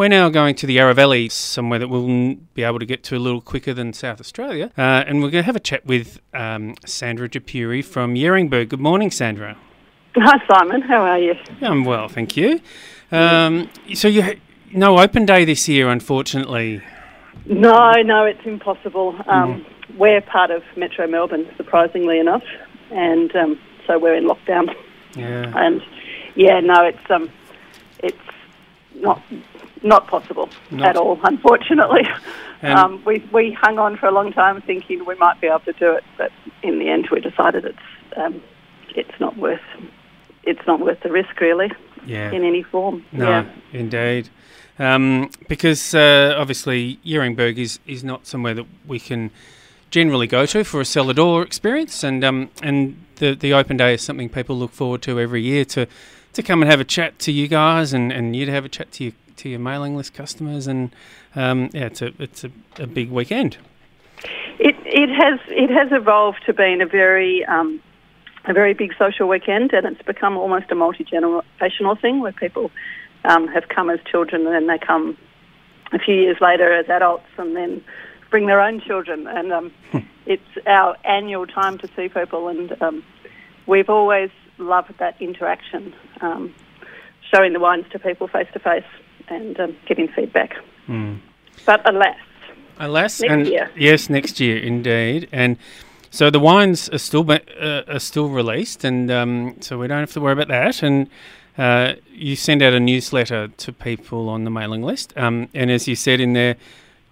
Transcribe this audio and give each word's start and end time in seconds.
We're 0.00 0.08
now 0.08 0.30
going 0.30 0.54
to 0.54 0.66
the 0.66 0.72
Yarra 0.72 0.94
Valley, 0.94 1.28
somewhere 1.28 1.78
that 1.78 1.88
we'll 1.88 2.36
be 2.54 2.62
able 2.62 2.78
to 2.78 2.86
get 2.86 3.04
to 3.04 3.16
a 3.16 3.18
little 3.18 3.42
quicker 3.42 3.74
than 3.74 3.92
South 3.92 4.18
Australia. 4.18 4.72
Uh, 4.78 5.04
and 5.06 5.16
we're 5.22 5.28
going 5.28 5.42
to 5.42 5.46
have 5.46 5.56
a 5.56 5.60
chat 5.60 5.84
with 5.84 6.22
um, 6.32 6.74
Sandra 6.86 7.28
de 7.28 7.38
Pury 7.38 7.82
from 7.82 8.14
Yeringberg. 8.14 8.70
Good 8.70 8.80
morning, 8.80 9.10
Sandra. 9.10 9.58
Hi, 10.16 10.38
Simon. 10.50 10.80
How 10.80 11.02
are 11.02 11.18
you? 11.18 11.34
I'm 11.60 11.84
well, 11.84 12.08
thank 12.08 12.34
you. 12.34 12.62
Um, 13.12 13.68
so 13.92 14.08
you 14.08 14.22
ha- 14.22 14.40
no 14.72 14.98
open 14.98 15.26
day 15.26 15.44
this 15.44 15.68
year, 15.68 15.90
unfortunately. 15.90 16.82
No, 17.44 17.92
no, 18.02 18.24
it's 18.24 18.46
impossible. 18.46 19.20
Um, 19.26 19.66
We're 19.98 20.22
part 20.22 20.50
of 20.50 20.62
Metro 20.78 21.08
Melbourne, 21.08 21.46
surprisingly 21.58 22.18
enough, 22.18 22.44
and 22.90 23.36
um, 23.36 23.60
so 23.86 23.98
we're 23.98 24.14
in 24.14 24.24
lockdown. 24.24 24.74
Yeah. 25.14 25.52
And 25.54 25.82
yeah, 26.36 26.60
no, 26.60 26.86
it's 26.86 27.10
um, 27.10 27.30
it's 27.98 28.16
not 28.94 29.22
not 29.82 30.06
possible 30.08 30.48
Not- 30.70 30.88
at 30.90 30.96
all, 30.96 31.18
unfortunately. 31.24 32.02
Um, 32.62 33.02
we 33.06 33.24
we 33.32 33.52
hung 33.52 33.78
on 33.78 33.96
for 33.96 34.06
a 34.06 34.12
long 34.12 34.32
time, 34.32 34.60
thinking 34.60 35.04
we 35.06 35.14
might 35.14 35.40
be 35.40 35.46
able 35.46 35.60
to 35.60 35.72
do 35.72 35.92
it, 35.92 36.04
but 36.18 36.30
in 36.62 36.78
the 36.78 36.88
end, 36.90 37.08
we 37.10 37.18
decided 37.20 37.64
it's 37.64 37.78
um, 38.16 38.42
it's 38.94 39.18
not 39.18 39.36
worth 39.38 39.60
it's 40.44 40.60
not 40.66 40.80
worth 40.80 41.00
the 41.00 41.10
risk, 41.10 41.40
really, 41.40 41.70
Yeah. 42.06 42.30
in 42.32 42.44
any 42.44 42.62
form. 42.62 43.04
No, 43.12 43.28
Yeah. 43.28 43.44
indeed. 43.72 44.28
Um, 44.78 45.30
because 45.48 45.94
uh, 45.94 46.34
obviously 46.38 46.98
Yeringberg 47.04 47.58
is, 47.58 47.78
is 47.86 48.02
not 48.02 48.26
somewhere 48.26 48.54
that 48.54 48.64
we 48.86 48.98
can 48.98 49.30
generally 49.90 50.26
go 50.26 50.46
to 50.46 50.64
for 50.64 50.80
a 50.80 50.84
cellar 50.84 51.12
door 51.14 51.42
experience, 51.42 52.02
and 52.04 52.22
um, 52.24 52.50
and 52.62 52.96
the 53.16 53.34
the 53.34 53.52
open 53.54 53.76
day 53.78 53.94
is 53.94 54.02
something 54.02 54.28
people 54.28 54.56
look 54.56 54.72
forward 54.72 55.00
to 55.02 55.18
every 55.18 55.42
year 55.42 55.64
to 55.66 55.86
to 56.34 56.42
come 56.42 56.60
and 56.62 56.70
have 56.70 56.80
a 56.80 56.84
chat 56.84 57.18
to 57.20 57.32
you 57.32 57.48
guys, 57.48 57.92
and, 57.94 58.12
and 58.12 58.36
you 58.36 58.44
to 58.46 58.52
have 58.52 58.64
a 58.66 58.68
chat 58.68 58.92
to 58.92 59.04
your 59.04 59.12
to 59.40 59.48
your 59.48 59.58
mailing 59.58 59.96
list 59.96 60.14
customers, 60.14 60.66
and 60.66 60.94
um, 61.34 61.70
yeah, 61.72 61.86
it's 61.86 62.02
a 62.02 62.12
it's 62.18 62.44
a, 62.44 62.50
a 62.78 62.86
big 62.86 63.10
weekend. 63.10 63.58
It 64.58 64.76
it 64.84 65.10
has 65.10 65.40
it 65.48 65.70
has 65.70 65.88
evolved 65.92 66.42
to 66.46 66.52
being 66.52 66.80
a 66.80 66.86
very 66.86 67.44
um, 67.46 67.80
a 68.44 68.52
very 68.52 68.74
big 68.74 68.92
social 68.98 69.28
weekend, 69.28 69.72
and 69.72 69.86
it's 69.86 70.02
become 70.02 70.36
almost 70.36 70.70
a 70.70 70.74
multi 70.74 71.04
generational 71.04 72.00
thing 72.00 72.20
where 72.20 72.32
people 72.32 72.70
um, 73.24 73.48
have 73.48 73.68
come 73.68 73.90
as 73.90 74.00
children 74.10 74.46
and 74.46 74.54
then 74.54 74.66
they 74.66 74.78
come 74.78 75.16
a 75.92 75.98
few 75.98 76.14
years 76.14 76.36
later 76.40 76.72
as 76.72 76.88
adults, 76.88 77.26
and 77.36 77.56
then 77.56 77.82
bring 78.30 78.46
their 78.46 78.60
own 78.60 78.80
children, 78.80 79.26
and 79.26 79.52
um, 79.52 79.72
it's 80.26 80.42
our 80.66 80.96
annual 81.04 81.46
time 81.46 81.78
to 81.78 81.88
see 81.96 82.08
people, 82.08 82.48
and 82.48 82.80
um, 82.80 83.02
we've 83.66 83.90
always 83.90 84.30
loved 84.58 84.96
that 84.98 85.20
interaction, 85.20 85.92
um, 86.20 86.54
showing 87.34 87.52
the 87.52 87.60
wines 87.60 87.86
to 87.90 87.98
people 87.98 88.28
face 88.28 88.46
to 88.52 88.58
face 88.58 88.84
and 89.28 89.58
um, 89.60 89.76
getting 89.86 90.08
feedback. 90.08 90.54
But 91.66 91.88
alas, 91.88 92.16
Alas, 92.78 93.20
Next 93.20 93.32
and 93.32 93.46
year. 93.46 93.70
yes, 93.76 94.08
next 94.10 94.40
year 94.40 94.58
indeed, 94.58 95.28
and 95.32 95.56
so 96.10 96.30
the 96.30 96.40
wines 96.40 96.88
are 96.88 96.98
still 96.98 97.30
uh, 97.30 97.82
are 97.86 97.98
still 98.00 98.28
released, 98.28 98.84
and 98.84 99.10
um, 99.10 99.56
so 99.60 99.78
we 99.78 99.86
don't 99.86 100.00
have 100.00 100.12
to 100.12 100.20
worry 100.20 100.32
about 100.32 100.48
that. 100.48 100.82
And 100.82 101.08
uh, 101.58 101.94
you 102.12 102.34
send 102.36 102.62
out 102.62 102.72
a 102.72 102.80
newsletter 102.80 103.48
to 103.48 103.72
people 103.72 104.28
on 104.28 104.44
the 104.44 104.50
mailing 104.50 104.82
list, 104.82 105.12
um, 105.16 105.48
and 105.54 105.70
as 105.70 105.86
you 105.86 105.94
said 105.94 106.20
in 106.20 106.32
there, 106.32 106.56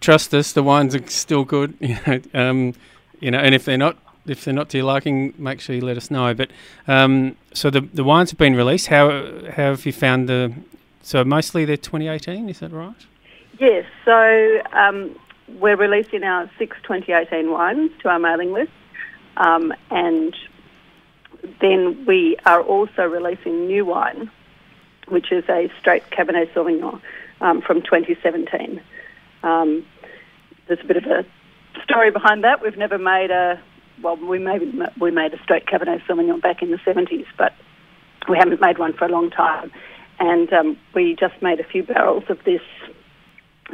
trust 0.01 0.35
us, 0.35 0.53
the 0.53 0.63
wines 0.63 0.95
are 0.95 1.07
still 1.07 1.45
good. 1.45 1.75
You 1.81 1.99
know, 2.07 2.21
um, 2.35 2.75
you 3.21 3.31
know, 3.31 3.39
and 3.39 3.55
if 3.55 3.65
they're 3.65 3.79
not. 3.79 3.97
If 4.27 4.45
they're 4.45 4.53
not 4.53 4.69
to 4.71 4.77
your 4.77 4.85
liking, 4.87 5.33
make 5.39 5.59
sure 5.59 5.75
you 5.75 5.81
let 5.81 5.97
us 5.97 6.11
know. 6.11 6.35
But 6.35 6.51
um, 6.87 7.35
so 7.55 7.71
the 7.71 7.81
the 7.81 8.05
wines 8.05 8.31
have 8.31 8.37
been 8.39 8.55
released. 8.55 8.89
How 8.89 9.09
how 9.57 9.71
have 9.71 9.87
you 9.87 9.93
found 9.93 10.29
the? 10.29 10.53
So 11.03 11.25
mostly 11.25 11.65
they're 11.65 11.77
2018. 11.77 12.49
Is 12.49 12.61
that 12.61 12.73
right? 12.73 13.07
Yes, 13.59 13.87
so 14.05 14.63
um, 14.73 15.19
we're 15.61 15.77
releasing 15.77 16.23
our 16.23 16.51
six 16.59 16.77
2018 16.83 17.51
wines 17.51 17.91
to 18.03 18.09
our 18.09 18.19
mailing 18.19 18.53
list, 18.53 18.71
um, 19.37 19.73
and 19.91 20.35
then 21.61 22.05
we 22.07 22.37
are 22.47 22.63
also 22.63 23.03
releasing 23.03 23.67
new 23.67 23.85
wine, 23.85 24.31
which 25.09 25.33
is 25.33 25.45
a 25.49 25.71
straight 25.81 26.09
Cabernet 26.11 26.53
Sauvignon 26.53 27.01
um, 27.41 27.63
from 27.63 27.83
2017. 27.83 28.81
Um, 29.43 29.85
there's 30.67 30.81
a 30.81 30.87
bit 30.87 30.97
of 30.97 31.05
a 31.05 31.25
story 31.83 32.11
behind 32.11 32.45
that. 32.45 32.63
We've 32.63 32.77
never 32.77 32.99
made 32.99 33.31
a 33.31 33.61
well, 34.03 34.17
we 34.17 34.39
maybe 34.39 34.73
we 35.01 35.11
made 35.11 35.35
a 35.35 35.43
straight 35.43 35.67
Cabernet 35.67 36.03
Sauvignon 36.07 36.41
back 36.41 36.63
in 36.63 36.71
the 36.71 36.77
70s, 36.79 37.27
but 37.37 37.55
we 38.29 38.37
haven't 38.37 38.61
made 38.61 38.79
one 38.79 38.93
for 38.93 39.05
a 39.05 39.09
long 39.09 39.31
time. 39.31 39.73
And 40.21 40.53
um, 40.53 40.79
we 40.95 41.15
just 41.15 41.41
made 41.43 41.61
a 41.61 41.65
few 41.65 41.83
barrels 41.83 42.25
of 42.29 42.43
this 42.45 42.63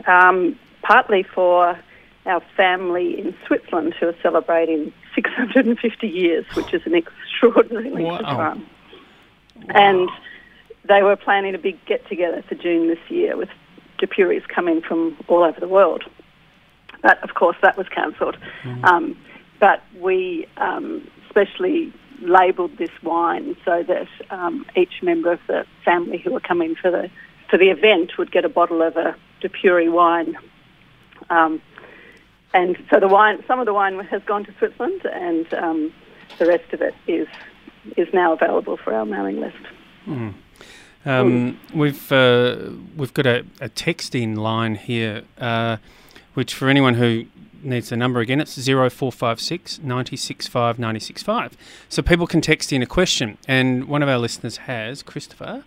um, 0.07 0.59
partly 0.83 1.23
for 1.23 1.79
our 2.27 2.43
family 2.57 3.19
in 3.19 3.35
Switzerland 3.47 3.95
who 3.99 4.09
are 4.09 4.17
celebrating 4.23 4.93
650 5.15 6.07
years, 6.09 6.45
which 6.55 6.73
is 6.75 6.83
an 6.87 6.95
extraordinary 6.95 7.91
length 7.91 8.25
of 8.25 8.37
Wow. 8.37 8.37
time. 8.55 8.67
And 9.71 10.09
they 10.87 11.03
were 11.03 11.17
planning 11.17 11.55
a 11.55 11.59
big 11.59 11.83
get 11.87 12.07
together 12.09 12.43
for 12.49 12.55
June 12.55 12.89
this 12.89 12.99
year 13.09 13.37
with 13.37 13.49
de 13.99 14.07
Purys 14.07 14.47
coming 14.49 14.83
from 14.83 15.17
all 15.29 15.43
over 15.45 15.61
the 15.61 15.69
world. 15.69 16.05
But 17.03 17.23
of 17.23 17.35
course, 17.35 17.57
that 17.63 17.77
was 17.77 17.89
cancelled. 17.89 18.37
Um, 18.83 19.17
but 19.61 19.83
we 20.01 20.47
um, 20.57 21.09
specially 21.29 21.93
labelled 22.25 22.77
this 22.79 22.91
wine 23.03 23.57
so 23.65 23.83
that 23.83 24.09
um, 24.31 24.67
each 24.77 25.03
member 25.03 25.33
of 25.33 25.41
the 25.47 25.65
family 25.85 26.19
who 26.19 26.33
were 26.33 26.41
coming 26.41 26.75
for 26.75 26.91
the 26.91 27.11
for 27.51 27.59
the 27.59 27.71
event 27.71 28.13
would 28.19 28.33
get 28.33 28.45
a 28.45 28.49
bottle 28.49 28.83
of 28.83 28.97
a 28.97 29.15
de 29.41 29.49
Pury 29.49 29.89
wine. 29.89 30.37
Um, 31.31 31.61
and 32.53 32.77
so 32.91 33.01
the 33.01 33.09
wine, 33.09 33.45
some 33.47 33.61
of 33.61 33.67
the 33.67 33.75
wine 33.75 33.99
has 34.01 34.23
gone 34.25 34.45
to 34.45 34.55
Switzerland, 34.59 35.05
and 35.05 35.53
um, 35.55 35.93
the 36.39 36.47
rest 36.47 36.73
of 36.73 36.81
it 36.81 36.95
is 37.07 37.29
is 37.97 38.09
now 38.15 38.33
available 38.33 38.77
for 38.77 38.95
our 38.95 39.05
mailing 39.05 39.41
list. 39.41 39.57
Um, 41.05 41.61
we've 41.75 42.11
uh, 42.11 42.71
we've 42.97 43.13
got 43.13 43.27
a, 43.27 43.45
a 43.61 43.69
text 43.69 44.15
in 44.15 44.37
line 44.37 44.77
here, 44.77 45.25
uh, 45.39 45.77
which 46.35 46.55
for 46.55 46.69
anyone 46.69 46.95
who 46.95 47.27
needs 47.65 47.89
the 47.89 47.97
number 47.97 48.21
again, 48.21 48.41
it's 48.41 48.55
0456 48.55 49.79
965 49.79 50.79
965. 50.79 51.57
So 51.89 52.03
people 52.03 52.27
can 52.27 52.41
text 52.41 52.73
in 52.73 52.83
a 52.83 52.87
question, 52.87 53.39
and 53.49 53.87
one 53.87 54.03
of 54.03 54.09
our 54.09 54.19
listeners 54.19 54.59
has 54.59 55.03
Christopher. 55.03 55.65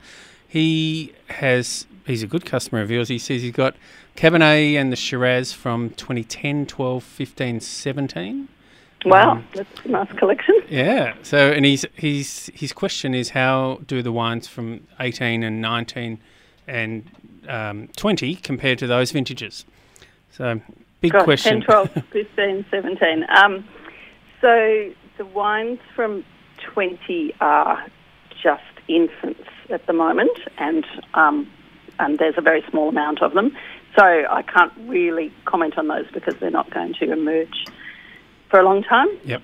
He 0.47 1.13
has 1.29 1.85
he's 2.05 2.23
a 2.23 2.27
good 2.27 2.45
customer 2.45 2.81
of 2.81 2.89
yours. 2.89 3.09
He 3.09 3.19
says 3.19 3.41
he's 3.41 3.51
got 3.51 3.75
Cabernet 4.15 4.75
and 4.75 4.91
the 4.91 4.95
Shiraz 4.95 5.53
from 5.53 5.91
2010, 5.91 6.65
12, 6.65 7.03
15, 7.03 7.59
17. 7.59 8.47
Wow, 9.05 9.43
that's 9.53 9.85
a 9.85 9.87
nice 9.89 10.11
collection. 10.13 10.55
Yeah. 10.69 11.13
So, 11.21 11.51
and 11.51 11.65
he's 11.65 11.85
he's 11.95 12.49
his 12.53 12.73
question 12.73 13.13
is 13.13 13.29
how 13.29 13.81
do 13.85 14.01
the 14.01 14.11
wines 14.11 14.47
from 14.47 14.87
eighteen 14.99 15.43
and 15.43 15.61
nineteen 15.61 16.19
and 16.67 17.09
um, 17.47 17.89
twenty 17.95 18.35
compare 18.35 18.75
to 18.75 18.87
those 18.87 19.11
vintages? 19.11 19.65
So, 20.31 20.61
big 21.07 21.13
Gosh, 21.13 21.23
question. 21.23 21.61
10, 21.61 21.61
12, 21.61 21.89
15, 22.11 22.65
17. 22.69 23.25
Um, 23.29 23.67
so 24.41 24.91
the 25.17 25.25
wines 25.25 25.79
from 25.95 26.23
20 26.73 27.33
are 27.39 27.85
just 28.41 28.63
infants 28.87 29.49
at 29.69 29.85
the 29.87 29.93
moment, 29.93 30.37
and 30.57 30.85
um, 31.13 31.49
and 31.99 32.19
there's 32.19 32.37
a 32.37 32.41
very 32.41 32.63
small 32.69 32.89
amount 32.89 33.21
of 33.21 33.33
them. 33.33 33.55
So 33.97 34.03
I 34.03 34.43
can't 34.43 34.73
really 34.87 35.33
comment 35.45 35.77
on 35.77 35.87
those 35.87 36.05
because 36.13 36.35
they're 36.39 36.51
not 36.51 36.69
going 36.69 36.93
to 36.99 37.11
emerge 37.11 37.65
for 38.49 38.59
a 38.59 38.63
long 38.63 38.83
time. 38.83 39.07
Yep. 39.25 39.41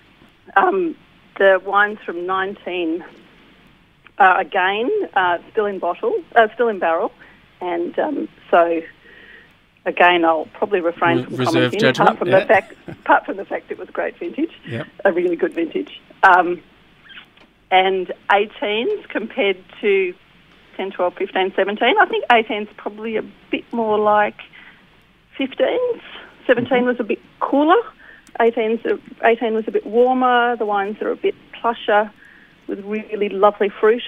Um, 0.55 0.95
the 1.37 1.59
wines 1.65 1.97
from 2.05 2.27
19 2.27 3.03
are 4.19 4.39
again 4.39 4.89
uh, 5.15 5.39
still 5.51 5.65
in 5.65 5.79
bottle, 5.79 6.13
uh, 6.35 6.47
still 6.53 6.67
in 6.67 6.79
barrel, 6.79 7.11
and 7.61 7.97
um, 7.97 8.29
so 8.51 8.81
again 9.85 10.23
I'll 10.25 10.45
probably 10.53 10.79
refrain 10.81 11.17
Re- 11.17 11.23
from 11.25 11.35
reserve 11.35 11.53
commenting 11.53 11.79
judgment, 11.79 12.09
apart 12.09 12.19
from 12.19 12.27
yeah. 12.29 12.39
the 12.39 12.45
fact 12.45 12.73
apart 12.87 13.25
from 13.25 13.37
the 13.37 13.45
fact 13.45 13.71
it 13.71 13.77
was 13.77 13.89
a 13.89 13.91
great 13.91 14.17
vintage, 14.17 14.51
Yep. 14.67 14.87
a 15.05 15.11
really 15.13 15.35
good 15.35 15.53
vintage, 15.53 16.01
um, 16.23 16.61
and 17.71 18.11
18s 18.29 19.07
compared 19.09 19.57
to 19.81 20.13
10, 20.77 20.91
12, 20.91 21.13
15, 21.15 21.53
17. 21.55 21.95
I 21.99 22.05
think 22.05 22.25
18's 22.29 22.69
probably 22.77 23.15
a 23.17 23.23
bit 23.51 23.63
more 23.73 23.97
like 23.99 24.39
15s. 25.37 26.01
17 26.47 26.85
was 26.85 26.99
a 26.99 27.03
bit 27.03 27.19
cooler. 27.39 27.81
18's, 28.39 28.81
18 29.23 29.53
was 29.53 29.65
a 29.67 29.71
bit 29.71 29.85
warmer. 29.85 30.55
The 30.55 30.65
wines 30.65 31.01
are 31.01 31.11
a 31.11 31.15
bit 31.15 31.35
plusher 31.53 32.11
with 32.67 32.83
really 32.85 33.29
lovely 33.29 33.69
fruit. 33.69 34.03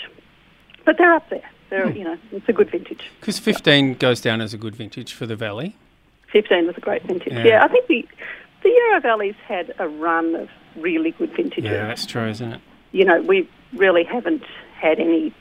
But 0.85 0.97
they're 0.97 1.13
up 1.13 1.29
there. 1.29 1.47
They're, 1.75 1.91
you 1.91 2.03
know, 2.03 2.17
it's 2.31 2.47
a 2.47 2.53
good 2.53 2.69
vintage. 2.71 3.09
Because 3.19 3.39
fifteen 3.39 3.95
goes 3.95 4.21
down 4.21 4.41
as 4.41 4.53
a 4.53 4.57
good 4.57 4.75
vintage 4.75 5.13
for 5.13 5.25
the 5.25 5.35
valley. 5.35 5.75
15 6.31 6.67
was 6.67 6.75
a 6.75 6.81
great 6.81 7.01
vintage. 7.03 7.31
Yeah. 7.31 7.43
Yeah, 7.45 7.63
I 7.63 7.67
think 7.69 7.87
the, 7.87 8.05
the 8.63 8.69
Yarra 8.69 8.99
Valley's 8.99 9.35
had 9.47 9.73
a 9.79 9.87
run 9.87 10.35
of 10.35 10.49
really 10.75 11.11
good 11.11 11.31
vintages. 11.33 11.63
Yeah, 11.63 11.87
that's 11.87 12.05
true, 12.05 12.27
isn't 12.27 12.51
it? 12.53 12.61
You 12.91 13.05
know, 13.05 13.21
we 13.21 13.47
really 13.73 14.03
haven't 14.03 14.43
had 14.73 14.99
any 14.99 15.33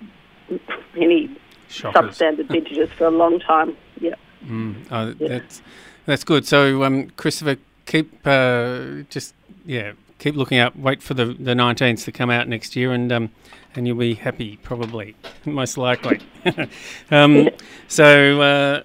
any 0.96 1.36
Shockers. 1.68 2.16
substandard 2.18 2.48
vintages 2.48 2.90
for 2.90 3.06
a 3.06 3.10
long 3.10 3.40
time. 3.40 3.76
Yeah, 4.00 4.14
Mm. 4.46 4.86
Oh, 4.90 5.14
yeah. 5.18 5.28
That's 5.28 5.62
that's 6.06 6.22
good. 6.24 6.46
So, 6.46 6.84
um, 6.84 7.10
Christopher, 7.16 7.56
keep 7.86 8.12
uh, 8.26 9.02
just 9.08 9.34
yeah, 9.64 9.92
keep 10.18 10.36
looking 10.36 10.58
out. 10.58 10.78
Wait 10.78 11.02
for 11.02 11.14
the 11.14 11.26
the 11.26 11.54
nineteenth 11.54 12.04
to 12.04 12.12
come 12.12 12.30
out 12.30 12.46
next 12.46 12.76
year, 12.76 12.92
and 12.92 13.10
um, 13.10 13.30
and 13.74 13.86
you'll 13.86 13.96
be 13.96 14.14
happy, 14.14 14.58
probably, 14.62 15.16
most 15.44 15.76
likely. 15.76 16.20
um, 17.10 17.48
so 17.88 18.40
uh, 18.40 18.82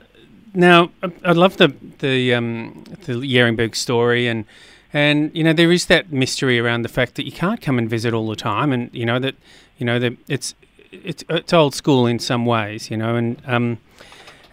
now, 0.54 0.92
I 1.04 1.12
I 1.26 1.32
love 1.32 1.58
the 1.58 1.74
the 2.00 2.34
um, 2.34 2.84
the 3.06 3.14
Yeringberg 3.14 3.76
story, 3.76 4.28
and 4.28 4.46
and 4.94 5.32
you 5.36 5.44
know 5.44 5.54
there 5.54 5.72
is 5.72 5.86
that 5.86 6.12
mystery 6.12 6.60
around 6.60 6.82
the 6.82 6.90
fact 6.90 7.16
that 7.16 7.26
you 7.26 7.32
can't 7.32 7.62
come 7.62 7.78
and 7.78 7.90
visit 7.90 8.14
all 8.14 8.28
the 8.28 8.36
time, 8.36 8.72
and 8.72 8.90
you 8.94 9.06
know 9.06 9.20
that 9.20 9.36
you 9.78 9.86
know 9.86 10.00
that 10.00 10.14
it's 10.28 10.56
it's 10.92 11.24
it's 11.30 11.54
old 11.54 11.76
school 11.76 12.08
in 12.08 12.20
some 12.20 12.46
ways, 12.46 12.90
you 12.90 12.98
know, 12.98 13.16
and 13.16 13.42
um, 13.46 13.78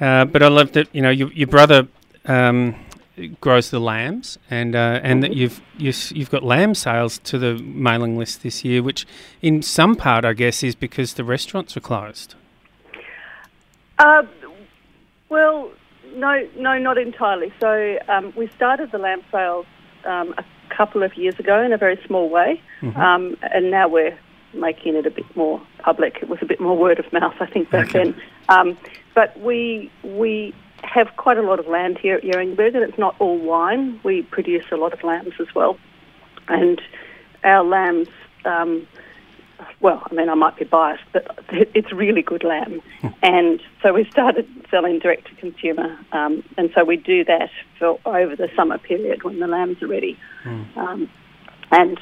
uh, 0.00 0.24
but 0.26 0.42
I 0.42 0.48
love 0.48 0.72
that 0.72 0.88
you 0.94 1.00
know 1.00 1.10
your, 1.10 1.32
your 1.32 1.48
brother 1.48 1.88
um, 2.26 2.74
grows 3.40 3.70
the 3.70 3.80
lambs, 3.80 4.38
and 4.50 4.74
uh, 4.74 5.00
and 5.02 5.22
mm-hmm. 5.22 5.32
that 5.32 5.34
you've 5.34 5.60
you've 5.78 6.30
got 6.30 6.42
lamb 6.42 6.74
sales 6.74 7.18
to 7.18 7.38
the 7.38 7.54
mailing 7.54 8.18
list 8.18 8.42
this 8.42 8.64
year, 8.64 8.82
which 8.82 9.06
in 9.42 9.62
some 9.62 9.96
part 9.96 10.24
I 10.24 10.32
guess 10.32 10.62
is 10.62 10.74
because 10.74 11.14
the 11.14 11.24
restaurants 11.24 11.76
are 11.76 11.80
closed. 11.80 12.34
Uh, 13.98 14.24
well, 15.28 15.70
no, 16.14 16.46
no, 16.56 16.78
not 16.78 16.98
entirely. 16.98 17.52
So 17.60 17.98
um, 18.08 18.32
we 18.36 18.48
started 18.48 18.92
the 18.92 18.98
lamb 18.98 19.22
sales 19.32 19.66
um, 20.04 20.34
a 20.36 20.44
couple 20.74 21.02
of 21.02 21.16
years 21.16 21.38
ago 21.38 21.62
in 21.62 21.72
a 21.72 21.78
very 21.78 21.98
small 22.06 22.28
way, 22.28 22.60
mm-hmm. 22.80 23.00
um, 23.00 23.36
and 23.42 23.70
now 23.70 23.88
we're 23.88 24.18
making 24.52 24.94
it 24.94 25.06
a 25.06 25.10
bit 25.10 25.36
more 25.36 25.60
public. 25.78 26.18
It 26.22 26.28
was 26.28 26.38
a 26.42 26.46
bit 26.46 26.60
more 26.60 26.76
word 26.76 26.98
of 26.98 27.10
mouth, 27.12 27.34
I 27.40 27.46
think, 27.46 27.70
back 27.70 27.88
okay. 27.88 28.04
then. 28.04 28.22
Um, 28.48 28.78
but 29.14 29.38
we 29.40 29.90
we 30.02 30.54
have 30.82 31.08
quite 31.16 31.38
a 31.38 31.42
lot 31.42 31.58
of 31.58 31.66
land 31.66 31.98
here 31.98 32.16
at 32.16 32.22
Yeringberg, 32.22 32.74
and 32.74 32.84
it's 32.84 32.98
not 32.98 33.16
all 33.18 33.38
wine. 33.38 34.00
We 34.02 34.22
produce 34.22 34.66
a 34.70 34.76
lot 34.76 34.92
of 34.92 35.02
lambs 35.02 35.34
as 35.40 35.54
well, 35.54 35.78
and 36.48 36.80
our 37.44 37.64
lambs. 37.64 38.08
Um, 38.44 38.86
well, 39.80 40.02
I 40.10 40.14
mean, 40.14 40.28
I 40.28 40.34
might 40.34 40.56
be 40.56 40.64
biased, 40.64 41.04
but 41.12 41.38
it's 41.48 41.92
really 41.92 42.22
good 42.22 42.44
lamb. 42.44 42.82
Hmm. 43.00 43.08
and 43.22 43.62
so 43.82 43.92
we 43.92 44.04
started 44.10 44.46
selling 44.70 44.98
direct 44.98 45.28
to 45.28 45.34
consumer, 45.36 45.98
um, 46.12 46.42
and 46.56 46.70
so 46.74 46.84
we 46.84 46.96
do 46.96 47.24
that 47.24 47.50
for 47.78 47.98
over 48.04 48.36
the 48.36 48.50
summer 48.54 48.78
period 48.78 49.22
when 49.22 49.40
the 49.40 49.46
lambs 49.46 49.82
are 49.82 49.88
ready, 49.88 50.18
mm. 50.44 50.76
um, 50.76 51.10
and 51.70 51.98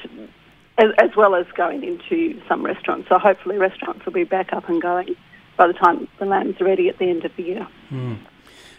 as, 0.77 0.91
as, 0.97 1.15
well 1.15 1.35
as 1.35 1.45
going 1.55 1.83
into 1.83 2.41
some 2.47 2.65
restaurants. 2.65 3.07
So 3.07 3.17
hopefully, 3.17 3.57
restaurants 3.57 4.05
will 4.05 4.13
be 4.13 4.25
back 4.25 4.51
up 4.51 4.67
and 4.67 4.81
going 4.81 5.15
by 5.57 5.67
the 5.67 5.73
time 5.73 6.07
the 6.19 6.25
lambs 6.25 6.59
are 6.59 6.65
ready 6.65 6.89
at 6.89 6.97
the 6.97 7.05
end 7.05 7.23
of 7.23 7.31
the 7.37 7.43
year. 7.43 7.67
Mm. 7.89 8.19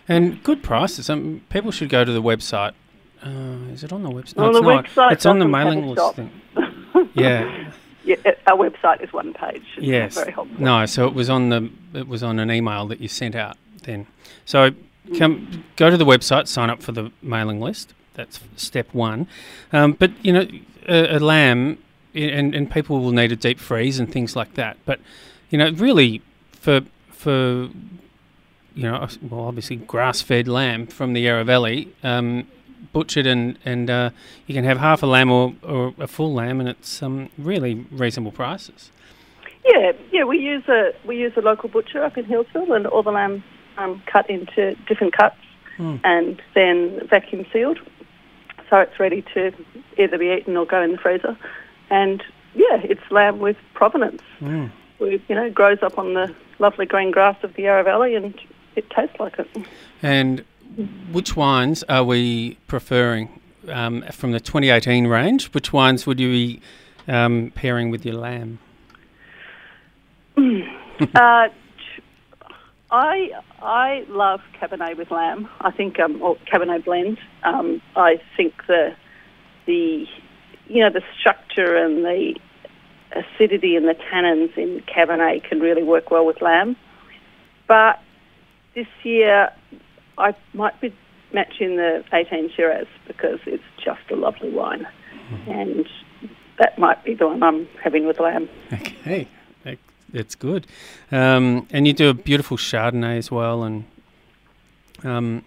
And 0.09 0.43
good 0.43 0.63
prices. 0.63 1.11
Um, 1.11 1.43
people 1.51 1.71
should 1.71 1.89
go 1.89 2.05
to 2.05 2.13
the 2.13 2.23
website. 2.23 2.73
Uh, 3.23 3.73
is 3.73 3.83
it 3.83 3.93
on 3.93 4.03
the 4.03 4.11
website? 4.11 4.37
No, 4.37 4.47
on 4.47 4.53
the 4.53 4.61
not. 4.61 4.85
website. 4.85 5.13
It's 5.13 5.27
on 5.27 5.39
the 5.39 5.49
mailing 5.49 5.87
list. 5.87 6.15
thing. 6.15 6.31
yeah. 7.15 7.73
Yeah, 8.05 8.17
our 8.47 8.57
website 8.57 9.03
is 9.03 9.13
one 9.13 9.35
page. 9.35 9.65
It's 9.77 9.85
yes. 9.85 10.15
Very 10.15 10.31
helpful. 10.31 10.63
No, 10.63 10.87
so 10.87 11.09
it 11.09 11.15
was 11.15 11.29
on 11.29 11.49
the 11.49 11.71
it 11.93 12.07
was 12.07 12.23
on 12.23 12.39
an 12.39 12.53
email 12.53 12.87
that 12.87 13.01
you 13.01 13.09
sent 13.09 13.35
out 13.35 13.57
then. 13.83 14.07
So 14.45 14.71
come 15.19 15.65
go 15.75 15.91
to 15.91 15.97
the 15.97 16.05
website, 16.05 16.47
sign 16.47 16.71
up 16.71 16.83
for 16.83 16.93
the 16.93 17.11
mailing 17.21 17.61
list. 17.61 17.95
That's 18.15 18.39
step 18.55 18.95
one. 18.95 19.27
Um, 19.73 19.93
but 19.93 20.13
you 20.25 20.33
know, 20.33 20.47
a, 20.89 21.17
a 21.17 21.19
lamb 21.19 21.79
and 22.15 22.55
and 22.55 22.71
people 22.71 23.01
will 23.01 23.11
need 23.11 23.33
a 23.33 23.37
deep 23.37 23.59
freeze 23.59 23.99
and 23.99 24.11
things 24.11 24.37
like 24.37 24.55
that. 24.55 24.77
But 24.85 25.01
you 25.51 25.59
know, 25.59 25.71
really 25.71 26.23
for 26.53 26.83
for 27.11 27.71
you 28.77 28.83
know, 28.83 29.09
well, 29.23 29.47
obviously 29.47 29.77
grass-fed 29.77 30.47
lamb 30.47 30.87
from 30.87 31.15
the 31.15 31.23
Yarra 31.23 31.45
Valley, 31.45 31.93
um, 32.03 32.47
butchered, 32.93 33.27
and 33.27 33.59
and 33.65 33.89
uh, 33.89 34.11
you 34.47 34.55
can 34.55 34.65
have 34.65 34.79
half 34.79 35.03
a 35.03 35.07
lamb 35.07 35.31
or, 35.33 35.55
or 35.63 35.95
a 35.99 36.07
full 36.07 36.33
lamb, 36.35 36.61
and 36.61 36.69
it's 36.69 37.03
um, 37.03 37.31
really 37.39 37.87
reasonable 37.91 38.33
prices. 38.33 38.91
Yeah, 39.65 39.93
yeah, 40.13 40.25
we 40.25 40.39
use 40.39 40.69
a 40.69 40.93
we 41.07 41.17
use 41.17 41.33
a 41.37 41.41
local 41.41 41.71
butcher 41.71 42.05
up 42.05 42.19
in 42.19 42.27
Healesville, 42.27 42.77
and 42.77 42.87
all 42.87 43.03
the 43.03 43.11
lambs 43.11 43.43
um, 43.79 44.03
cut 44.07 44.29
into 44.29 44.75
different 44.87 45.17
cuts, 45.17 45.41
mm. 45.79 45.99
and 46.05 46.41
then 46.55 47.07
vacuum 47.09 47.47
sealed, 47.53 47.81
so 48.69 48.77
it's 48.79 49.01
ready 49.01 49.23
to 49.35 49.53
either 49.99 50.19
be 50.19 50.27
eaten 50.27 50.57
or 50.57 50.67
go 50.67 50.83
in 50.83 50.93
the 50.93 50.99
freezer. 50.99 51.37
And 51.89 52.23
yeah, 52.55 52.81
it's 52.85 53.11
lamb 53.11 53.39
with 53.39 53.57
provenance. 53.75 54.23
Mm. 54.41 54.71
We, 54.99 55.23
you 55.29 55.35
know, 55.35 55.51
grows 55.51 55.83
up 55.83 55.99
on 55.99 56.15
the 56.15 56.35
lovely 56.59 56.87
green 56.87 57.11
grass 57.11 57.37
of 57.43 57.55
the 57.55 57.63
Yarra 57.63 57.85
Valley, 57.85 58.15
and 58.15 58.39
it 58.77 58.89
tastes 58.91 59.19
like 59.19 59.39
it. 59.39 59.49
And 60.03 60.45
which 61.11 61.37
wines 61.37 61.83
are 61.85 62.05
we 62.05 62.59
preferring 62.67 63.41
um, 63.69 64.05
from 64.13 64.33
the 64.33 64.41
2018 64.41 65.07
range? 65.07 65.47
Which 65.53 65.73
wines 65.73 66.07
would 66.07 66.21
you 66.21 66.31
be 66.31 66.61
um, 67.09 67.53
pairing 67.55 67.91
with 67.91 68.05
your 68.05 68.17
lamb? 68.17 68.59
uh, 70.37 71.49
I 72.91 73.31
I 73.61 74.05
love 74.09 74.41
Cabernet 74.61 74.97
with 74.97 75.11
lamb. 75.11 75.49
I 75.61 75.71
think 75.71 75.99
um, 75.99 76.23
or 76.23 76.37
Cabernet 76.53 76.85
blend. 76.85 77.19
Um, 77.43 77.81
I 77.97 78.21
think 78.37 78.55
the 78.67 78.95
the 79.67 80.07
you 80.69 80.83
know 80.83 80.91
the 80.91 81.03
structure 81.19 81.77
and 81.77 82.05
the 82.05 82.35
acidity 83.13 83.77
and 83.77 83.87
the 83.87 83.95
tannins 83.95 84.57
in 84.57 84.83
Cabernet 84.83 85.49
can 85.49 85.61
really 85.61 85.83
work 85.83 86.11
well 86.11 86.27
with 86.27 86.43
lamb. 86.43 86.77
But 87.67 88.01
this 88.77 88.87
year, 89.03 89.51
I 90.19 90.35
might 90.55 90.81
be 90.81 90.95
matching 91.33 91.77
the 91.77 92.05
18 92.13 92.53
Shiraz 92.55 92.87
because 93.09 93.41
it's 93.47 93.65
just 93.85 94.03
a 94.13 94.15
lovely 94.15 94.51
wine. 94.51 94.87
Mm-hmm. 95.31 95.51
And 95.51 95.89
that 96.59 96.79
might 96.79 97.03
be 97.05 97.15
the 97.15 97.27
one 97.27 97.43
I'm 97.43 97.67
having 97.83 98.07
with 98.07 98.21
lamb. 98.21 98.49
Okay, 98.73 99.27
that's 100.13 100.35
good. 100.35 100.67
Um, 101.11 101.67
and 101.71 101.87
you 101.87 101.93
do 101.93 102.11
a 102.11 102.15
beautiful 102.15 102.57
Chardonnay 102.57 103.19
as 103.19 103.31
well. 103.31 103.65
And 103.65 103.85
um, 105.03 105.45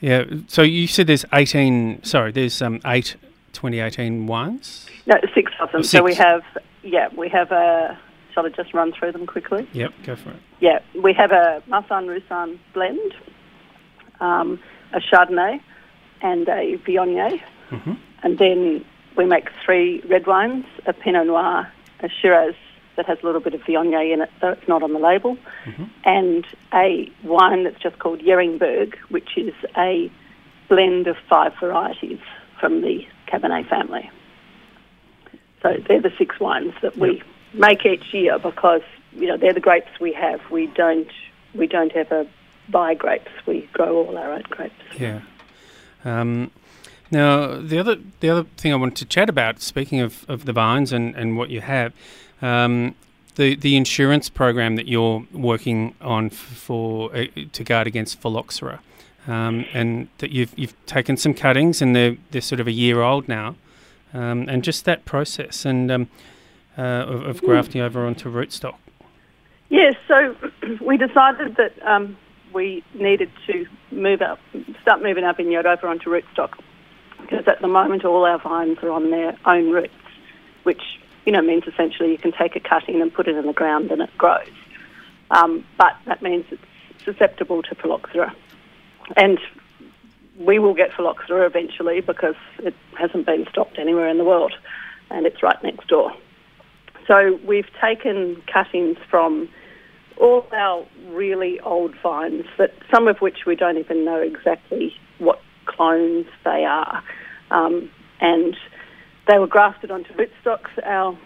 yeah, 0.00 0.24
so 0.48 0.62
you 0.62 0.86
said 0.86 1.06
there's 1.06 1.24
18, 1.32 2.02
sorry, 2.04 2.32
there's 2.32 2.60
um, 2.60 2.80
eight 2.84 3.16
2018 3.52 4.26
wines? 4.26 4.86
No, 5.06 5.16
six 5.34 5.52
of 5.60 5.72
them. 5.72 5.82
Six. 5.82 5.92
So 5.92 6.02
we 6.02 6.14
have, 6.14 6.42
yeah, 6.82 7.08
we 7.16 7.28
have 7.28 7.50
a 7.52 7.98
Shall 8.40 8.46
I 8.46 8.56
just 8.56 8.72
run 8.72 8.92
through 8.92 9.12
them 9.12 9.26
quickly? 9.26 9.68
Yep, 9.72 9.92
go 10.02 10.16
for 10.16 10.30
it. 10.30 10.36
Yeah, 10.60 10.78
we 11.02 11.12
have 11.12 11.30
a 11.30 11.62
Marsanne 11.68 12.08
Roussanne 12.08 12.58
blend, 12.72 13.12
um, 14.20 14.58
a 14.94 15.00
Chardonnay, 15.00 15.60
and 16.22 16.48
a 16.48 16.78
Viognier. 16.78 17.38
Mm-hmm. 17.70 17.92
And 18.22 18.38
then 18.38 18.84
we 19.14 19.26
make 19.26 19.50
three 19.62 20.00
red 20.08 20.26
wines, 20.26 20.64
a 20.86 20.94
Pinot 20.94 21.26
Noir, 21.26 21.70
a 22.00 22.08
Shiraz 22.08 22.54
that 22.96 23.04
has 23.04 23.18
a 23.22 23.26
little 23.26 23.42
bit 23.42 23.52
of 23.52 23.60
Viognier 23.60 24.10
in 24.10 24.22
it, 24.22 24.30
though 24.40 24.52
it's 24.52 24.66
not 24.66 24.82
on 24.82 24.94
the 24.94 24.98
label, 24.98 25.36
mm-hmm. 25.66 25.84
and 26.04 26.46
a 26.72 27.12
wine 27.22 27.64
that's 27.64 27.80
just 27.82 27.98
called 27.98 28.20
Yeringberg, 28.20 28.94
which 29.10 29.36
is 29.36 29.52
a 29.76 30.10
blend 30.70 31.08
of 31.08 31.16
five 31.28 31.52
varieties 31.60 32.20
from 32.58 32.80
the 32.80 33.06
Cabernet 33.28 33.68
family. 33.68 34.10
So 35.62 35.76
they're 35.86 36.00
the 36.00 36.12
six 36.16 36.40
wines 36.40 36.72
that 36.80 36.96
we 36.96 37.18
yep 37.18 37.26
make 37.52 37.84
each 37.84 38.12
year 38.12 38.38
because 38.38 38.82
you 39.12 39.26
know 39.26 39.36
they're 39.36 39.54
the 39.54 39.60
grapes 39.60 40.00
we 40.00 40.12
have. 40.12 40.40
We 40.50 40.66
don't 40.68 41.10
we 41.54 41.66
don't 41.66 41.92
ever 41.92 42.26
buy 42.68 42.94
grapes. 42.94 43.30
We 43.46 43.68
grow 43.72 44.06
all 44.06 44.16
our 44.16 44.32
own 44.32 44.44
grapes. 44.48 44.74
Yeah. 44.98 45.20
Um, 46.04 46.50
now 47.10 47.60
the 47.60 47.78
other 47.78 47.96
the 48.20 48.30
other 48.30 48.44
thing 48.56 48.72
I 48.72 48.76
wanted 48.76 48.96
to 48.96 49.04
chat 49.04 49.28
about, 49.28 49.60
speaking 49.60 50.00
of, 50.00 50.24
of 50.28 50.44
the 50.44 50.52
vines 50.52 50.92
and, 50.92 51.14
and 51.16 51.36
what 51.36 51.50
you 51.50 51.60
have, 51.60 51.92
um, 52.40 52.94
the 53.34 53.56
the 53.56 53.76
insurance 53.76 54.28
program 54.28 54.76
that 54.76 54.86
you're 54.86 55.26
working 55.32 55.94
on 56.00 56.30
for 56.30 57.14
uh, 57.14 57.26
to 57.52 57.64
guard 57.64 57.86
against 57.86 58.20
phylloxera, 58.20 58.80
um, 59.26 59.64
and 59.72 60.08
that 60.18 60.30
you've 60.30 60.56
you've 60.56 60.74
taken 60.86 61.16
some 61.16 61.34
cuttings 61.34 61.82
and 61.82 61.96
they're 61.96 62.16
they're 62.30 62.40
sort 62.40 62.60
of 62.60 62.68
a 62.68 62.72
year 62.72 63.02
old 63.02 63.28
now, 63.28 63.56
um, 64.14 64.48
and 64.48 64.62
just 64.62 64.84
that 64.84 65.04
process 65.04 65.64
and 65.64 65.90
um, 65.90 66.08
uh, 66.80 67.04
of, 67.04 67.22
of, 67.24 67.42
grafting 67.42 67.80
over 67.80 68.06
onto 68.06 68.30
rootstock? 68.30 68.76
Yes, 69.68 69.94
so 70.08 70.34
we 70.80 70.96
decided 70.96 71.56
that 71.56 71.74
um, 71.86 72.16
we 72.54 72.82
needed 72.94 73.30
to 73.46 73.66
move 73.90 74.22
up, 74.22 74.38
start 74.80 75.02
moving 75.02 75.24
up 75.24 75.38
in 75.38 75.54
over 75.54 75.86
onto 75.86 76.10
rootstock 76.10 76.58
because 77.20 77.46
at 77.46 77.60
the 77.60 77.68
moment 77.68 78.04
all 78.04 78.24
our 78.24 78.38
vines 78.38 78.78
are 78.82 78.90
on 78.90 79.10
their 79.10 79.36
own 79.44 79.70
roots, 79.70 79.92
which 80.62 80.82
you 81.26 81.32
know 81.32 81.42
means 81.42 81.64
essentially 81.66 82.10
you 82.10 82.18
can 82.18 82.32
take 82.32 82.56
a 82.56 82.60
cutting 82.60 83.02
and 83.02 83.12
put 83.12 83.28
it 83.28 83.36
in 83.36 83.46
the 83.46 83.52
ground 83.52 83.90
and 83.90 84.00
it 84.00 84.10
grows. 84.16 84.48
Um, 85.30 85.64
but 85.76 85.96
that 86.06 86.22
means 86.22 86.46
it's 86.50 86.62
susceptible 87.04 87.62
to 87.62 87.74
phylloxera, 87.74 88.34
and 89.16 89.38
we 90.38 90.58
will 90.58 90.74
get 90.74 90.92
phylloxera 90.92 91.46
eventually 91.46 92.00
because 92.00 92.36
it 92.58 92.74
hasn't 92.98 93.26
been 93.26 93.46
stopped 93.50 93.78
anywhere 93.78 94.08
in 94.08 94.16
the 94.16 94.24
world, 94.24 94.54
and 95.10 95.26
it's 95.26 95.42
right 95.42 95.62
next 95.62 95.86
door. 95.88 96.14
So 97.10 97.40
we've 97.44 97.66
taken 97.82 98.40
cuttings 98.46 98.96
from 99.10 99.48
all 100.16 100.46
our 100.52 100.86
really 101.08 101.58
old 101.58 101.92
vines, 102.00 102.44
that 102.56 102.72
some 102.88 103.08
of 103.08 103.18
which 103.18 103.46
we 103.46 103.56
don't 103.56 103.78
even 103.78 104.04
know 104.04 104.20
exactly 104.20 104.94
what 105.18 105.40
clones 105.66 106.26
they 106.44 106.64
are. 106.64 107.02
Um, 107.50 107.90
and 108.20 108.56
they 109.26 109.40
were 109.40 109.48
grafted 109.48 109.90
onto 109.90 110.12
rootstocks. 110.12 110.70
Our 110.84 111.18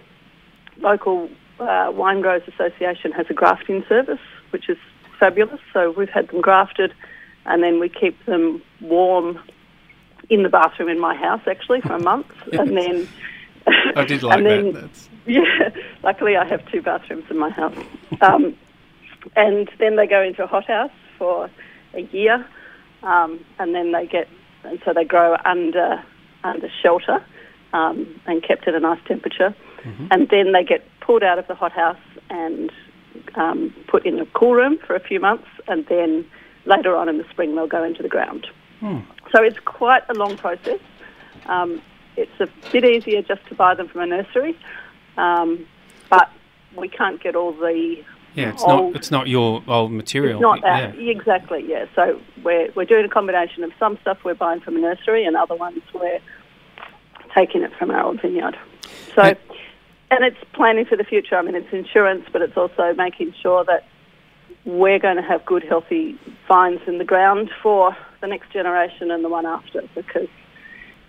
local 0.79 1.29
uh, 1.61 1.93
Wine 1.95 2.23
Growers 2.23 2.49
Association 2.49 3.13
has 3.13 3.27
a 3.29 3.35
grafting 3.35 3.85
service, 3.87 4.25
which 4.53 4.71
is 4.71 4.79
fabulous. 5.21 5.61
So 5.75 5.91
we've 5.91 6.09
had 6.09 6.29
them 6.29 6.41
grafted, 6.41 6.95
and 7.45 7.63
then 7.63 7.79
we 7.79 7.91
keep 7.91 8.25
them 8.25 8.63
warm 8.81 9.39
in 10.31 10.45
the 10.45 10.49
bathroom 10.49 10.89
in 10.89 10.99
my 10.99 11.15
house 11.15 11.43
actually 11.47 11.83
for 11.83 11.93
a 11.93 12.01
month, 12.01 12.33
and 12.53 12.75
then. 12.75 13.07
I 13.97 14.05
did 14.05 14.23
like 14.23 14.45
then, 14.45 14.73
that. 14.73 14.81
That's... 14.83 15.09
Yeah, 15.27 15.71
luckily 16.03 16.37
I 16.37 16.45
have 16.45 16.71
two 16.71 16.83
bathrooms 16.83 17.25
in 17.31 17.39
my 17.39 17.49
house, 17.49 17.75
um, 18.21 18.55
and 19.37 19.71
then 19.79 19.97
they 19.97 20.07
go 20.07 20.21
into 20.21 20.45
a 20.45 20.47
hothouse 20.47 20.91
for 21.17 21.49
a 21.95 22.03
year, 22.03 22.47
um, 23.03 23.43
and 23.59 23.75
then 23.75 23.93
they 23.93 24.07
get 24.07 24.29
and 24.65 24.81
so 24.85 24.93
they 24.93 25.05
grow 25.05 25.37
under 25.47 26.03
under 26.43 26.69
shelter 26.83 27.25
um, 27.73 28.21
and 28.27 28.43
kept 28.43 28.69
at 28.69 28.75
a 28.75 28.81
nice 28.81 29.01
temperature, 29.07 29.55
mm-hmm. 29.83 30.07
and 30.11 30.29
then 30.29 30.53
they 30.53 30.63
get 30.63 30.87
pulled 31.01 31.23
out 31.23 31.39
of 31.39 31.47
the 31.47 31.55
hothouse 31.55 31.97
and 32.29 32.71
um, 33.35 33.75
put 33.89 34.05
in 34.05 34.19
a 34.21 34.27
cool 34.27 34.55
room 34.55 34.79
for 34.87 34.95
a 34.95 35.01
few 35.01 35.21
months, 35.21 35.49
and 35.69 35.87
then 35.87 36.27
later 36.67 36.95
on 36.95 37.09
in 37.09 37.19
the 37.19 37.25
spring 37.31 37.55
they'll 37.55 37.67
go 37.67 37.83
into 37.83 38.03
the 38.03 38.09
ground. 38.09 38.47
Hmm. 38.81 39.01
So 39.35 39.43
it's 39.43 39.59
quite 39.65 40.03
a 40.09 40.15
long 40.15 40.37
process. 40.37 40.81
Um, 41.47 41.81
it's 42.17 42.41
a 42.41 42.49
bit 42.71 42.85
easier 42.85 43.23
just 43.23 43.47
to 43.49 43.55
buy 43.55 43.75
them 43.75 43.89
from 43.89 44.03
a 44.03 44.07
nursery, 44.07 44.57
um, 45.17 45.67
but 46.11 46.31
we 46.77 46.89
can't 46.89 47.23
get 47.23 47.37
all 47.37 47.53
the 47.53 48.05
yeah, 48.35 48.51
it's 48.51 48.63
old, 48.63 48.93
not 48.93 48.97
it's 48.97 49.11
not 49.11 49.29
your 49.29 49.63
old 49.69 49.93
material. 49.93 50.41
Not 50.41 50.63
that 50.63 50.99
yeah. 50.99 51.11
exactly. 51.11 51.65
Yeah, 51.67 51.87
so 51.95 52.21
we're 52.43 52.71
we're 52.75 52.85
doing 52.85 53.05
a 53.05 53.09
combination 53.09 53.63
of 53.63 53.73
some 53.79 53.97
stuff 54.01 54.19
we're 54.25 54.35
buying 54.35 54.61
from 54.61 54.77
a 54.77 54.81
nursery 54.81 55.25
and 55.25 55.37
other 55.37 55.55
ones 55.55 55.83
we're 55.93 56.21
taking 57.35 57.63
it 57.63 57.73
from 57.79 57.91
our 57.91 58.03
old 58.03 58.21
vineyard. 58.21 58.57
So, 59.15 59.23
and 59.23 60.25
it's 60.25 60.43
planning 60.53 60.85
for 60.85 60.97
the 60.97 61.05
future. 61.05 61.37
I 61.37 61.43
mean, 61.43 61.55
it's 61.55 61.73
insurance, 61.73 62.27
but 62.33 62.43
it's 62.43 62.57
also 62.57 62.93
making 62.95 63.35
sure 63.41 63.65
that 63.65 63.87
we're 64.65 64.99
going 64.99 65.17
to 65.17 65.23
have 65.23 65.45
good, 65.45 65.63
healthy 65.63 66.19
vines 66.49 66.81
in 66.87 66.99
the 66.99 67.05
ground 67.05 67.51
for 67.63 67.97
the 68.21 68.27
next 68.27 68.51
generation 68.51 69.11
and 69.11 69.25
the 69.25 69.29
one 69.29 69.47
after 69.47 69.83
because 69.95 70.29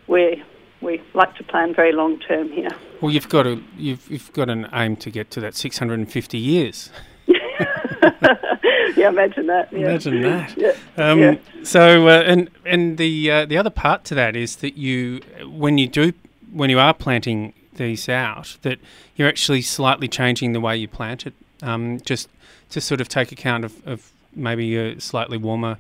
we 0.07 0.43
we 0.81 1.01
like 1.13 1.35
to 1.35 1.43
plan 1.43 1.73
very 1.73 1.91
long 1.91 2.19
term 2.19 2.51
here. 2.51 2.69
Well, 3.01 3.11
you've 3.11 3.29
got 3.29 3.47
a 3.47 3.61
you've 3.77 4.09
you've 4.09 4.31
got 4.33 4.49
an 4.49 4.67
aim 4.73 4.95
to 4.97 5.09
get 5.09 5.31
to 5.31 5.39
that 5.41 5.55
650 5.55 6.37
years. 6.37 6.89
yeah, 7.27 9.09
imagine 9.09 9.47
that. 9.47 9.69
Yeah. 9.71 9.79
Imagine 9.79 10.21
that. 10.21 10.57
Yeah. 10.57 10.73
Um, 10.97 11.19
yeah. 11.19 11.35
So, 11.63 12.07
uh, 12.07 12.23
and 12.25 12.49
and 12.65 12.97
the 12.97 13.31
uh, 13.31 13.45
the 13.45 13.57
other 13.57 13.69
part 13.69 14.03
to 14.05 14.15
that 14.15 14.35
is 14.35 14.57
that 14.57 14.77
you, 14.77 15.21
when 15.45 15.77
you 15.77 15.87
do, 15.87 16.13
when 16.51 16.69
you 16.69 16.79
are 16.79 16.93
planting 16.93 17.53
these 17.75 18.07
out, 18.07 18.57
that 18.61 18.79
you're 19.15 19.27
actually 19.27 19.61
slightly 19.61 20.07
changing 20.07 20.53
the 20.53 20.61
way 20.61 20.77
you 20.77 20.87
plant 20.87 21.25
it, 21.25 21.33
um, 21.61 21.99
just 22.01 22.29
to 22.69 22.81
sort 22.81 23.01
of 23.01 23.09
take 23.09 23.31
account 23.31 23.65
of, 23.65 23.85
of 23.87 24.11
maybe 24.35 24.75
a 24.75 24.99
slightly 24.99 25.37
warmer 25.37 25.77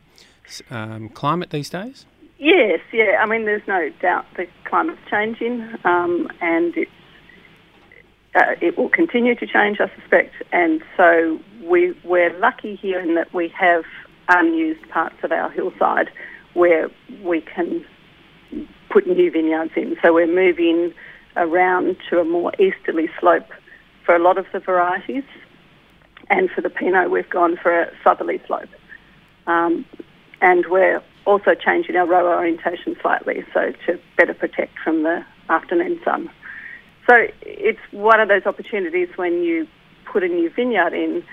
um, 0.69 1.09
climate 1.09 1.49
these 1.49 1.69
days? 1.69 2.05
Yes, 2.37 2.81
yeah. 2.91 3.17
I 3.21 3.25
mean, 3.25 3.45
there's 3.45 3.67
no 3.67 3.89
doubt 4.01 4.25
the 4.35 4.47
climate's 4.65 4.99
changing, 5.09 5.61
um, 5.85 6.29
and 6.41 6.75
it's 6.75 6.91
uh, 8.35 8.55
it 8.61 8.77
will 8.77 8.89
continue 8.89 9.33
to 9.35 9.47
change, 9.47 9.79
I 9.79 9.89
suspect. 9.99 10.35
And 10.51 10.83
so 10.97 11.39
we 11.63 11.95
we're 12.03 12.37
lucky 12.39 12.75
here 12.75 12.99
in 12.99 13.15
that 13.15 13.33
we 13.33 13.47
have 13.49 13.85
unused 14.27 14.87
parts 14.89 15.15
of 15.23 15.31
our 15.31 15.49
hillside 15.49 16.09
where 16.53 16.89
we 17.23 17.41
can 17.41 17.85
put 18.89 19.07
new 19.07 19.31
vineyards 19.31 19.71
in. 19.75 19.95
So 20.03 20.13
we're 20.13 20.27
moving 20.27 20.93
around 21.37 21.97
to 22.09 22.19
a 22.19 22.25
more 22.25 22.51
easterly 22.59 23.09
slope 23.19 23.47
for 24.05 24.15
a 24.15 24.19
lot 24.19 24.37
of 24.37 24.45
the 24.51 24.59
varieties. 24.59 25.23
And 26.29 26.49
for 26.49 26.61
the 26.61 26.69
Pinot, 26.69 27.11
we've 27.11 27.29
gone 27.29 27.57
for 27.61 27.81
a 27.81 27.91
southerly 28.03 28.41
slope. 28.47 28.69
Um, 29.47 29.85
and 30.41 30.65
we're 30.69 31.03
also 31.25 31.55
changing 31.55 31.95
our 31.95 32.05
row 32.05 32.27
orientation 32.27 32.95
slightly 33.01 33.43
so 33.53 33.73
to 33.85 33.99
better 34.17 34.33
protect 34.33 34.77
from 34.79 35.03
the 35.03 35.25
afternoon 35.49 35.99
sun. 36.03 36.29
So 37.07 37.27
it's 37.41 37.79
one 37.91 38.19
of 38.19 38.27
those 38.27 38.45
opportunities 38.45 39.09
when 39.15 39.43
you 39.43 39.67
put 40.05 40.23
a 40.23 40.27
new 40.27 40.49
vineyard 40.49 40.93
in, 40.93 41.23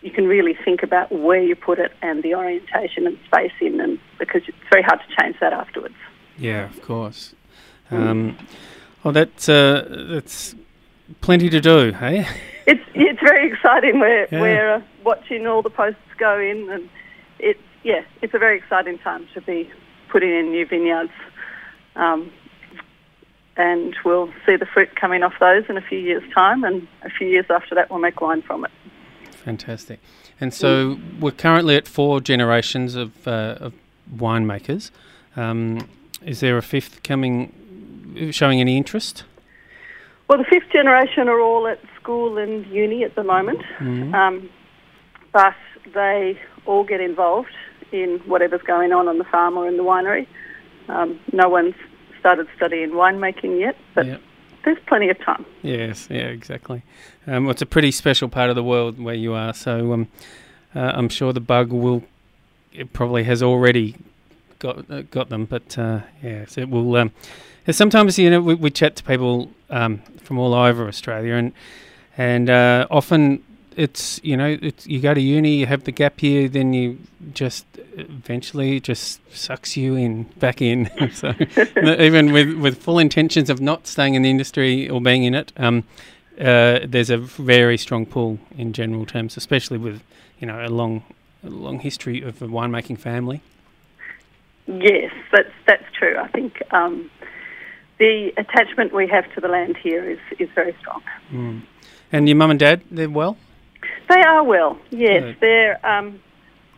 you 0.00 0.10
can 0.10 0.26
really 0.26 0.54
think 0.64 0.82
about 0.82 1.10
where 1.12 1.42
you 1.42 1.54
put 1.54 1.78
it 1.78 1.92
and 2.02 2.22
the 2.22 2.34
orientation 2.34 3.06
and 3.06 3.18
spacing, 3.26 3.80
and 3.80 3.98
because 4.18 4.42
it's 4.46 4.56
very 4.70 4.82
hard 4.82 5.00
to 5.00 5.22
change 5.22 5.36
that 5.40 5.52
afterwards. 5.52 5.94
Yeah, 6.36 6.64
of 6.64 6.80
course. 6.82 7.34
Um, 7.90 8.36
well, 9.02 9.12
that's 9.12 9.48
uh, 9.48 10.06
that's 10.10 10.54
plenty 11.20 11.48
to 11.50 11.60
do, 11.60 11.92
hey? 11.92 12.26
It's 12.66 12.84
it's 12.94 13.20
very 13.20 13.50
exciting. 13.50 13.98
We're 13.98 14.28
yeah. 14.30 14.40
we're 14.40 14.74
uh, 14.74 14.82
watching 15.04 15.46
all 15.46 15.62
the 15.62 15.70
posts 15.70 16.00
go 16.18 16.38
in, 16.38 16.70
and 16.70 16.88
it's 17.38 17.60
yeah, 17.82 18.02
it's 18.22 18.34
a 18.34 18.38
very 18.38 18.58
exciting 18.58 18.98
time 18.98 19.26
to 19.34 19.40
be 19.40 19.70
putting 20.08 20.30
in 20.30 20.50
new 20.50 20.66
vineyards. 20.66 21.12
Um, 21.96 22.32
and 23.56 23.96
we'll 24.04 24.32
see 24.46 24.56
the 24.56 24.66
fruit 24.66 24.94
coming 24.94 25.22
off 25.24 25.34
those 25.40 25.64
in 25.68 25.76
a 25.76 25.80
few 25.80 25.98
years' 25.98 26.22
time, 26.32 26.62
and 26.62 26.86
a 27.02 27.10
few 27.10 27.26
years 27.26 27.46
after 27.50 27.74
that, 27.74 27.90
we'll 27.90 27.98
make 27.98 28.20
wine 28.20 28.40
from 28.40 28.64
it. 28.64 28.70
Fantastic. 29.32 29.98
And 30.40 30.54
so 30.54 30.94
mm. 30.94 31.20
we're 31.20 31.32
currently 31.32 31.74
at 31.74 31.88
four 31.88 32.20
generations 32.20 32.94
of, 32.94 33.26
uh, 33.26 33.56
of 33.58 33.74
winemakers. 34.14 34.92
Um, 35.36 35.88
is 36.24 36.40
there 36.40 36.56
a 36.56 36.62
fifth 36.62 37.02
coming, 37.02 38.30
showing 38.30 38.60
any 38.60 38.76
interest? 38.76 39.24
Well, 40.28 40.38
the 40.38 40.44
fifth 40.44 40.70
generation 40.70 41.28
are 41.28 41.40
all 41.40 41.66
at 41.66 41.80
school 42.00 42.38
and 42.38 42.66
uni 42.66 43.02
at 43.02 43.14
the 43.16 43.24
moment, 43.24 43.60
mm-hmm. 43.78 44.14
um, 44.14 44.48
but 45.32 45.54
they 45.94 46.38
all 46.66 46.84
get 46.84 47.00
involved 47.00 47.50
in 47.92 48.20
whatever's 48.26 48.62
going 48.62 48.92
on 48.92 49.08
on 49.08 49.18
the 49.18 49.24
farm 49.24 49.56
or 49.56 49.66
in 49.66 49.76
the 49.76 49.82
winery. 49.82 50.26
Um, 50.88 51.20
no 51.32 51.48
one's 51.48 51.74
started 52.18 52.48
studying 52.56 52.90
winemaking 52.90 53.60
yet, 53.60 53.76
but 53.94 54.06
yep. 54.06 54.20
there's 54.64 54.78
plenty 54.86 55.08
of 55.08 55.18
time. 55.20 55.44
Yes, 55.62 56.08
yeah, 56.10 56.26
exactly. 56.26 56.82
Um, 57.26 57.44
well, 57.44 57.52
it's 57.52 57.62
a 57.62 57.66
pretty 57.66 57.90
special 57.90 58.28
part 58.28 58.50
of 58.50 58.56
the 58.56 58.64
world 58.64 59.00
where 59.00 59.14
you 59.14 59.34
are, 59.34 59.54
so 59.54 59.92
um, 59.92 60.08
uh, 60.74 60.92
I'm 60.94 61.08
sure 61.08 61.32
the 61.32 61.40
bug 61.40 61.72
will. 61.72 62.02
It 62.72 62.92
probably 62.92 63.24
has 63.24 63.42
already 63.42 63.96
got 64.58 64.90
uh, 64.90 65.02
got 65.02 65.28
them, 65.28 65.44
but 65.44 65.78
uh, 65.78 66.00
yes, 66.22 66.58
it 66.58 66.68
will. 66.68 66.96
Um, 66.96 67.12
sometimes 67.70 68.18
you 68.18 68.30
know 68.30 68.40
we, 68.40 68.54
we 68.54 68.70
chat 68.70 68.96
to 68.96 69.02
people 69.02 69.50
um, 69.70 69.98
from 70.22 70.38
all 70.38 70.54
over 70.54 70.88
Australia, 70.88 71.34
and 71.34 71.52
and 72.16 72.50
uh, 72.50 72.86
often 72.90 73.42
it's 73.78 74.20
you 74.24 74.36
know 74.36 74.58
it's 74.60 74.86
you 74.86 75.00
go 75.00 75.14
to 75.14 75.20
uni, 75.20 75.54
you 75.54 75.66
have 75.66 75.84
the 75.84 75.92
gap 75.92 76.20
year, 76.20 76.48
then 76.48 76.72
you 76.72 76.98
just 77.32 77.64
eventually 77.94 78.76
it 78.76 78.82
just 78.82 79.20
sucks 79.34 79.76
you 79.76 79.94
in 79.94 80.24
back 80.40 80.60
in. 80.60 80.90
so 81.14 81.32
even 81.76 82.32
with 82.32 82.54
with 82.54 82.82
full 82.82 82.98
intentions 82.98 83.48
of 83.48 83.60
not 83.60 83.86
staying 83.86 84.14
in 84.14 84.22
the 84.22 84.30
industry 84.30 84.90
or 84.90 85.00
being 85.00 85.22
in 85.22 85.34
it, 85.34 85.52
um, 85.56 85.84
uh, 86.40 86.80
there's 86.84 87.08
a 87.08 87.16
very 87.18 87.78
strong 87.78 88.04
pull 88.04 88.40
in 88.56 88.72
general 88.72 89.06
terms, 89.06 89.36
especially 89.36 89.78
with 89.78 90.02
you 90.40 90.46
know 90.46 90.66
a 90.66 90.68
long 90.68 91.04
a 91.44 91.48
long 91.48 91.78
history 91.78 92.20
of 92.20 92.42
a 92.42 92.48
winemaking 92.48 92.98
family. 92.98 93.40
Yes, 94.66 95.12
that's 95.30 95.54
that's 95.68 95.84
true. 95.96 96.18
I 96.18 96.26
think 96.26 96.60
um, 96.72 97.08
the 97.98 98.32
attachment 98.36 98.92
we 98.92 99.06
have 99.06 99.32
to 99.34 99.40
the 99.40 99.48
land 99.48 99.76
here 99.76 100.10
is 100.10 100.18
is 100.40 100.48
very 100.56 100.74
strong. 100.80 101.00
Mm. 101.30 101.62
And 102.10 102.28
your 102.28 102.36
mum 102.36 102.50
and 102.50 102.58
dad, 102.58 102.82
they're 102.90 103.08
well. 103.08 103.36
They 104.08 104.20
are 104.22 104.42
well. 104.42 104.78
Yes, 104.90 105.36
they're 105.40 105.84
um, 105.86 106.20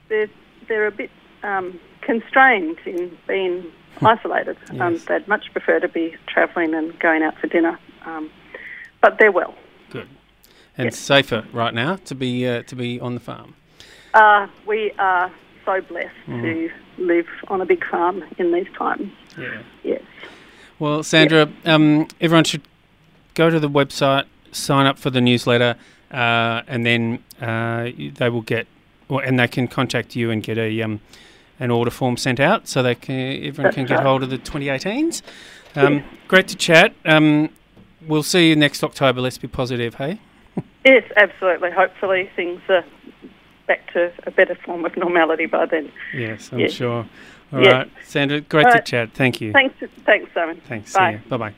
they're 0.08 0.28
they're 0.68 0.86
a 0.86 0.90
bit 0.90 1.10
um, 1.42 1.78
constrained 2.00 2.78
in 2.84 3.16
being 3.28 3.70
isolated. 4.02 4.56
yes. 4.72 4.80
um, 4.80 5.00
they'd 5.08 5.28
much 5.28 5.50
prefer 5.52 5.80
to 5.80 5.88
be 5.88 6.16
travelling 6.26 6.74
and 6.74 6.98
going 6.98 7.22
out 7.22 7.38
for 7.38 7.46
dinner, 7.46 7.78
um, 8.04 8.30
but 9.00 9.18
they're 9.18 9.32
well. 9.32 9.54
Good, 9.90 10.08
and 10.76 10.86
yes. 10.86 10.98
safer 10.98 11.46
right 11.52 11.74
now 11.74 11.96
to 11.96 12.14
be 12.14 12.46
uh, 12.46 12.62
to 12.64 12.74
be 12.74 13.00
on 13.00 13.14
the 13.14 13.20
farm. 13.20 13.54
Uh, 14.12 14.48
we 14.66 14.92
are 14.98 15.30
so 15.64 15.80
blessed 15.82 16.08
mm. 16.26 16.42
to 16.42 16.70
live 16.98 17.28
on 17.48 17.60
a 17.60 17.66
big 17.66 17.84
farm 17.86 18.24
in 18.38 18.52
these 18.52 18.66
times. 18.76 19.12
Yeah. 19.38 19.62
Yes. 19.84 20.02
Well, 20.80 21.02
Sandra, 21.02 21.50
um, 21.64 22.08
everyone 22.20 22.44
should 22.44 22.62
go 23.34 23.50
to 23.50 23.60
the 23.60 23.68
website, 23.68 24.24
sign 24.50 24.86
up 24.86 24.98
for 24.98 25.10
the 25.10 25.20
newsletter 25.20 25.76
uh, 26.10 26.62
and 26.66 26.84
then 26.84 27.22
uh, 27.40 27.90
they 28.14 28.28
will 28.28 28.42
get, 28.42 28.66
or, 29.08 29.22
and 29.22 29.38
they 29.38 29.48
can 29.48 29.68
contact 29.68 30.16
you 30.16 30.30
and 30.30 30.42
get 30.42 30.58
a 30.58 30.82
um, 30.82 31.00
an 31.58 31.70
order 31.70 31.90
form 31.90 32.16
sent 32.16 32.40
out, 32.40 32.68
so 32.68 32.82
they 32.82 32.94
can 32.94 33.44
everyone 33.44 33.72
can 33.72 33.86
get 33.86 34.00
hold 34.00 34.22
of 34.22 34.30
the 34.30 34.38
2018s. 34.38 35.22
Um, 35.76 36.02
Great 36.26 36.48
to 36.48 36.56
chat. 36.56 36.94
Um, 37.04 37.50
we'll 38.06 38.22
see 38.22 38.48
you 38.48 38.56
next 38.56 38.82
October. 38.82 39.20
Let's 39.20 39.38
be 39.38 39.48
positive, 39.48 39.94
hey. 39.96 40.18
Yes, 40.84 41.04
absolutely. 41.16 41.70
Hopefully 41.70 42.30
things 42.34 42.60
are 42.70 42.84
back 43.66 43.92
to 43.92 44.10
a 44.26 44.30
better 44.30 44.54
form 44.54 44.84
of 44.86 44.96
normality 44.96 45.44
by 45.46 45.66
then. 45.66 45.92
Yes, 46.14 46.50
I'm 46.52 46.60
Yes. 46.60 46.72
sure. 46.72 47.06
All 47.52 47.60
Yes. 47.60 47.72
right, 47.72 47.90
Sandra, 48.04 48.40
great 48.40 48.64
All 48.66 48.72
to 48.72 48.78
right. 48.78 48.84
chat. 48.86 49.10
Thank 49.12 49.40
you. 49.40 49.52
Thanks, 49.52 49.74
thanks, 50.06 50.32
Simon. 50.32 50.60
Thanks. 50.66 50.94
Bye. 50.94 51.20
Bye 51.28 51.36
bye. 51.36 51.54